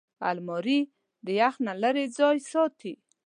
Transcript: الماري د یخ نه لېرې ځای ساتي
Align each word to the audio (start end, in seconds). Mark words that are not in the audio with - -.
الماري 0.29 0.79
د 1.25 1.27
یخ 1.39 1.53
نه 1.65 1.73
لېرې 1.81 2.05
ځای 2.17 2.37
ساتي 2.51 2.93